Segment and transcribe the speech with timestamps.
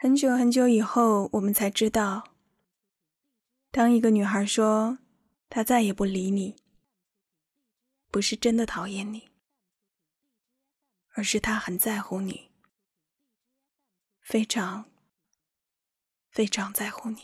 [0.00, 2.28] 很久很久以后，我们才知道，
[3.72, 4.98] 当一个女孩说
[5.50, 6.54] 她再也不理你，
[8.08, 9.28] 不是真的讨厌你，
[11.14, 12.52] 而是她很在乎你，
[14.20, 14.84] 非常
[16.30, 17.18] 非常在乎你。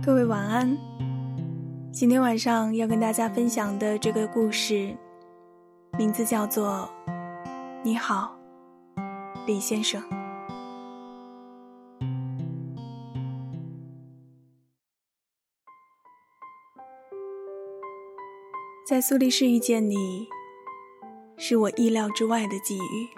[0.00, 0.78] 各位晚安。
[1.92, 4.96] 今天晚上要跟大家分享的这个故事。
[5.96, 6.90] 名字叫做
[7.84, 8.36] “你好，
[9.46, 10.02] 李先生”。
[18.84, 20.26] 在苏黎世遇见你，
[21.36, 23.08] 是我意料之外的际遇。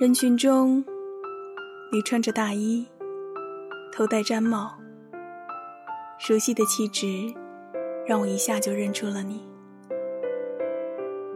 [0.00, 0.84] 人群中，
[1.92, 2.84] 你穿着大衣，
[3.92, 4.74] 头戴毡帽，
[6.18, 7.32] 熟悉的气质
[8.04, 9.51] 让我一下就认出了你。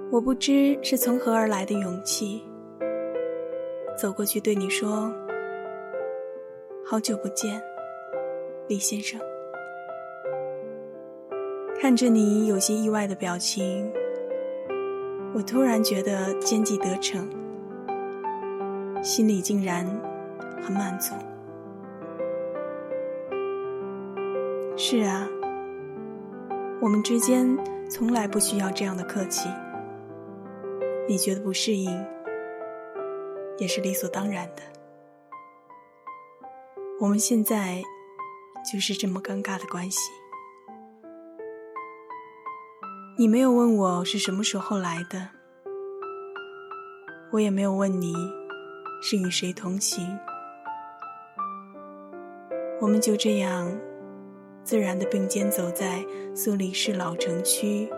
[0.09, 2.43] 我不知是从何而来的勇气，
[3.99, 5.13] 走过去对你说
[6.87, 7.61] ：“好久不见，
[8.69, 9.21] 李先生。”
[11.79, 13.93] 看着你有些意外的表情，
[15.35, 17.29] 我突然觉得奸计得逞，
[19.03, 19.85] 心里竟然
[20.63, 21.15] 很满足。
[24.77, 25.29] 是啊，
[26.81, 27.59] 我们之间
[27.91, 29.49] 从来不需要这样的客气。
[31.09, 32.05] 你觉得不适应，
[33.59, 34.63] 也是理所当然的。
[37.01, 37.83] 我们现在
[38.73, 40.11] 就是这么尴尬的关系。
[43.17, 45.29] 你没有问我是什么时候来的，
[47.31, 48.13] 我也没有问你
[49.01, 50.19] 是与谁同行，
[52.81, 53.73] 我们就这样
[54.65, 57.89] 自然的并肩走在苏黎世老城区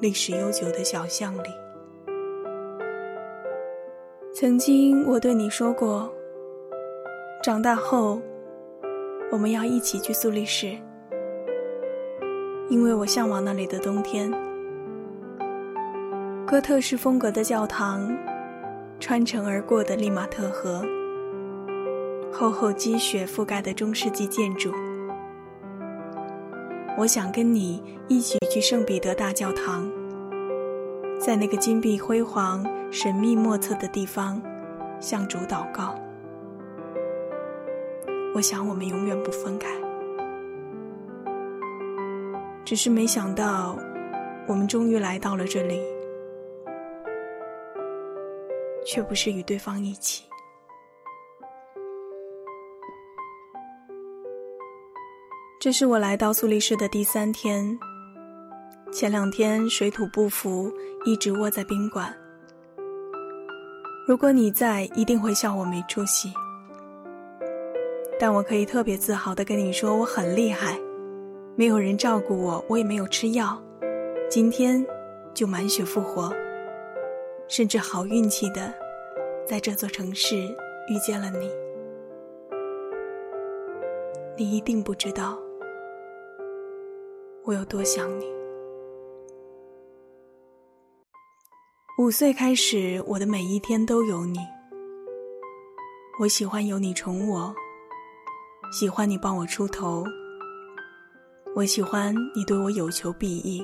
[0.00, 1.50] 历史悠久的小巷里。
[4.40, 6.10] 曾经我对你说过，
[7.42, 8.18] 长大后
[9.30, 10.74] 我们要一起去苏黎世，
[12.70, 14.32] 因为我向往那里的冬天。
[16.46, 18.10] 哥特式风格的教堂，
[18.98, 20.82] 穿城而过的利马特河，
[22.32, 24.72] 厚厚积雪覆盖的中世纪建筑。
[26.96, 29.86] 我想跟你一起去圣彼得大教堂，
[31.20, 32.66] 在那个金碧辉煌。
[32.92, 34.42] 神秘莫测的地方，
[35.00, 35.94] 向主祷告。
[38.34, 39.68] 我想我们永远不分开，
[42.64, 43.78] 只是没想到，
[44.48, 45.80] 我们终于来到了这里，
[48.84, 50.24] 却不是与对方一起。
[55.60, 57.78] 这是我来到苏黎世的第三天，
[58.92, 60.68] 前两天水土不服，
[61.04, 62.12] 一直窝在宾馆。
[64.04, 66.32] 如果你在，一定会笑我没出息。
[68.18, 70.76] 但我可以特别自豪的跟你说，我很厉害，
[71.54, 73.62] 没有人照顾我，我也没有吃药，
[74.28, 74.84] 今天
[75.32, 76.34] 就满血复活，
[77.46, 78.74] 甚至好运气的，
[79.46, 80.36] 在这座城市
[80.88, 81.48] 遇见了你。
[84.36, 85.38] 你一定不知道，
[87.44, 88.39] 我有多想你。
[92.00, 94.38] 五岁开始，我的每一天都有你。
[96.18, 97.54] 我喜欢有你宠我，
[98.72, 100.02] 喜欢你帮我出头。
[101.54, 103.62] 我喜欢你对我有求必应。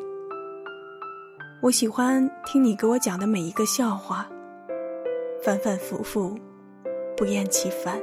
[1.63, 4.29] 我喜欢听你给我讲的每一个笑话，
[5.43, 6.37] 反反复复，
[7.17, 7.99] 不厌其烦。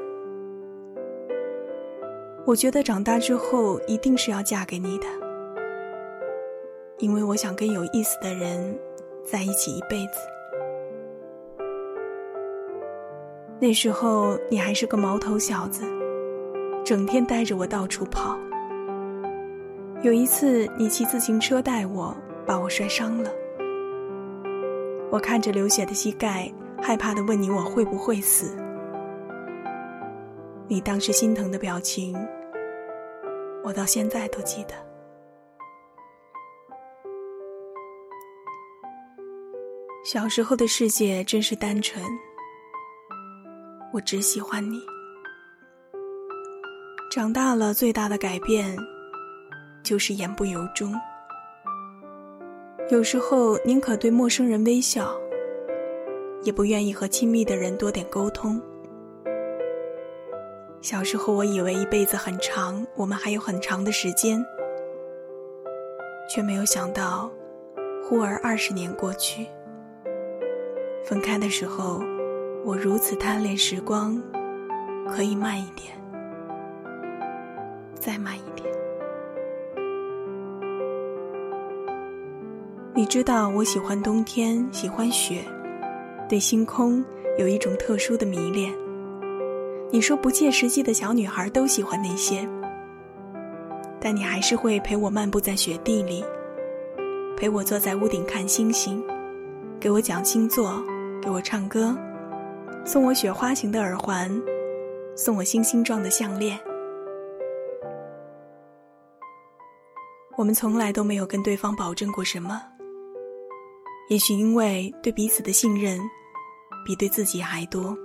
[2.43, 5.05] 我觉得长大之后一定是要嫁给你的，
[6.97, 8.75] 因为我想跟有意思的人。
[9.25, 10.19] 在一起一辈子。
[13.59, 15.85] 那时候你还是个毛头小子，
[16.83, 18.37] 整天带着我到处跑。
[20.01, 23.31] 有一次你骑自行车带我，把我摔伤了。
[25.09, 28.57] 我看着流血的膝盖，害怕的问你我会不会死。
[30.67, 32.17] 你当时心疼的表情，
[33.63, 34.73] 我到现在都记得。
[40.13, 41.99] 小时候的世界真是单纯，
[43.91, 44.79] 我只喜欢你。
[47.09, 48.77] 长大了，最大的改变
[49.81, 50.93] 就是言不由衷。
[52.91, 55.19] 有时候宁可对陌生人微笑，
[56.43, 58.61] 也不愿意和亲密的人多点沟通。
[60.79, 64.45] 小时候，我以为一辈子很长，我们还有很长的时间，
[66.29, 67.31] 却没有想到。
[68.07, 69.47] 忽而二十年过去，
[71.03, 72.01] 分开的时候，
[72.63, 74.21] 我如此贪恋时光，
[75.09, 75.93] 可以慢一点，
[77.99, 78.73] 再慢一点。
[82.95, 85.43] 你知道我喜欢冬天，喜欢雪，
[86.29, 87.03] 对星空
[87.37, 88.73] 有一种特殊的迷恋。
[89.91, 92.47] 你说不切实际的小女孩都喜欢那些，
[93.99, 96.23] 但你还是会陪我漫步在雪地里，
[97.35, 99.03] 陪我坐在屋顶看星星，
[99.79, 100.81] 给我讲星座，
[101.23, 101.97] 给我唱歌，
[102.85, 104.29] 送我雪花型的耳环，
[105.15, 106.59] 送我星星状的项链。
[110.37, 112.61] 我们从来都没有跟对方保证过什么。
[114.09, 115.97] 也许因为对彼此的信任
[116.85, 117.97] 比对自己还多，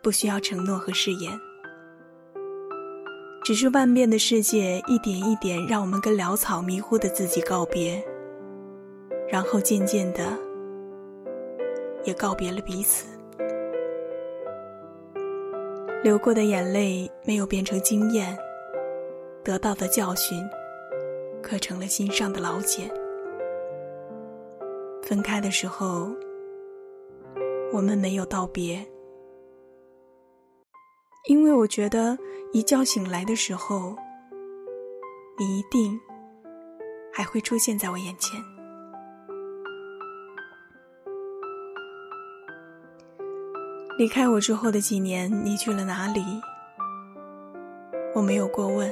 [0.00, 1.36] 不需要承诺和誓言，
[3.42, 8.00] 只是万变的世界一点一点让我们跟潦草迷糊的自己告别，
[9.28, 10.38] 然后渐渐的
[12.04, 13.06] 也告别了彼此。
[16.02, 18.36] 流过的眼泪没有变成经验，
[19.44, 20.42] 得到的教训
[21.42, 22.90] 刻成了心上的老茧。
[25.02, 26.10] 分开的时候，
[27.72, 28.86] 我们没有道别，
[31.28, 32.16] 因为我觉得
[32.52, 33.94] 一觉醒来的时候，
[35.38, 36.00] 你一定
[37.12, 38.40] 还会出现在我眼前。
[44.00, 46.24] 离开我之后的几年，你去了哪里？
[48.14, 48.90] 我没有过问。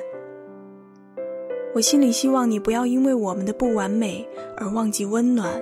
[1.75, 4.29] 我心里希望你不要因为我们的不完美
[4.59, 5.59] 而忘记温暖。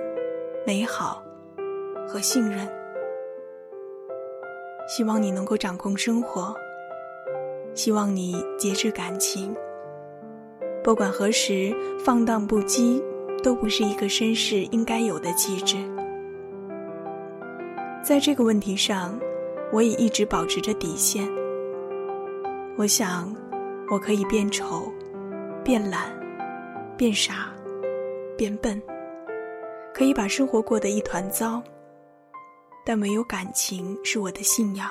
[0.65, 1.23] 美好
[2.05, 2.67] 和信任，
[4.85, 6.53] 希望你能够掌控生活，
[7.73, 9.55] 希望你节制感情。
[10.83, 11.73] 不管何时
[12.03, 13.01] 放荡不羁，
[13.41, 15.77] 都不是一个绅士应该有的气质。
[18.03, 19.17] 在这个问题上，
[19.71, 21.27] 我也一直保持着底线。
[22.77, 23.35] 我想，
[23.89, 24.91] 我可以变丑，
[25.63, 26.11] 变懒，
[26.95, 27.51] 变傻，
[28.37, 28.81] 变笨。
[29.93, 31.61] 可以把生活过得一团糟，
[32.85, 34.87] 但没有感情是我的信仰，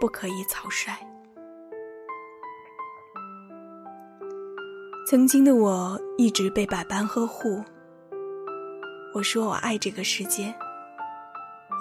[0.00, 0.96] 不可以草率。
[5.06, 7.62] 曾经的我一直被百般呵护，
[9.14, 10.54] 我说我爱这个世界，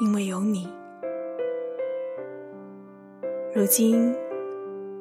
[0.02, 0.68] 因为有你。
[3.58, 4.16] 如今，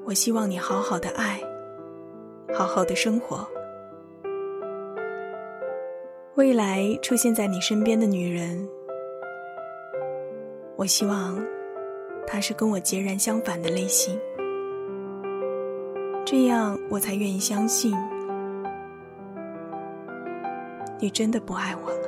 [0.07, 1.39] 我希望你好好的爱，
[2.55, 3.47] 好好的生活。
[6.37, 8.67] 未来出现在你身边的女人，
[10.77, 11.39] 我希望
[12.27, 14.19] 她是跟我截然相反的类型，
[16.25, 17.95] 这样我才愿意相信
[20.99, 21.99] 你真的不爱我了。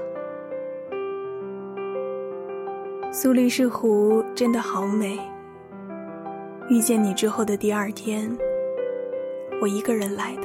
[3.12, 5.20] 苏黎世湖真的好美。
[6.68, 8.30] 遇见你之后的第二天，
[9.58, 10.42] 我一个人来的。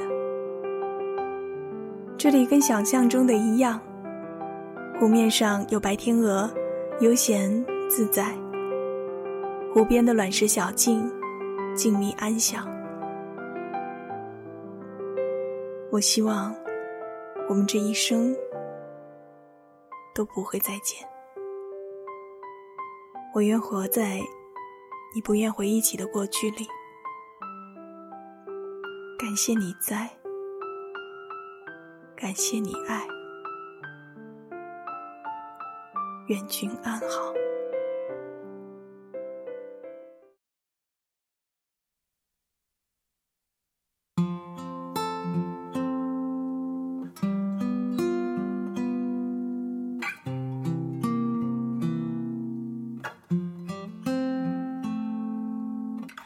[2.18, 3.78] 这里跟想象中的一样，
[4.98, 6.50] 湖面上有白天鹅，
[7.02, 7.52] 悠闲
[7.90, 8.34] 自在。
[9.74, 11.12] 湖边的卵石小径，
[11.76, 12.66] 静谧安详。
[15.92, 16.56] 我希望
[17.50, 18.34] 我们这一生
[20.16, 21.06] 都不会再见。
[23.36, 24.22] 我愿活在
[25.14, 26.68] 你不愿回忆起的过去里。
[29.18, 30.10] 感谢你在。
[32.16, 33.06] 感谢你爱，
[36.28, 37.34] 愿君安好。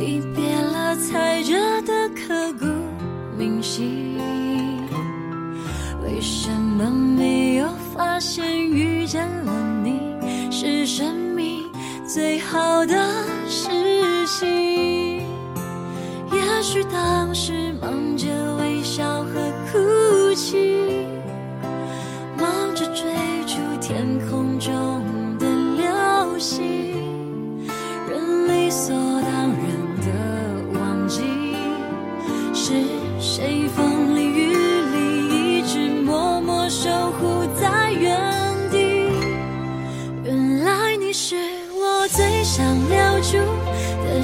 [0.00, 2.64] 离别了才觉得刻骨
[3.36, 4.16] 铭心。
[6.02, 9.52] 为什么没有发现遇见了
[9.84, 10.00] 你
[10.50, 11.70] 是生命
[12.06, 12.96] 最好的
[13.46, 13.68] 事
[14.26, 14.48] 情？
[16.32, 17.49] 也许当时